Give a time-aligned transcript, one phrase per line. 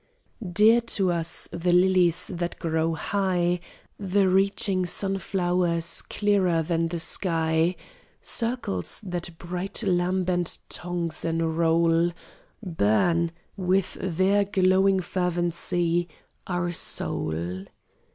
[0.51, 3.59] Dear to us the lilies that grow high;
[3.99, 7.75] The reaching sunflowers clearer than the sky
[8.19, 12.13] Circles that bright lambent tongues enroll
[12.63, 16.07] Burn, with their glowing fervency,
[16.47, 17.65] our soul.